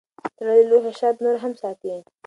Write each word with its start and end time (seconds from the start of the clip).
تړلی 0.37 0.63
لوښی 0.69 0.91
شات 0.99 1.15
نور 1.23 1.35
هم 1.43 1.53
ساتي. 1.61 1.89